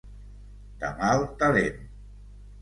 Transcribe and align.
De 0.83 0.89
mal 1.01 1.27
talent. 1.43 1.79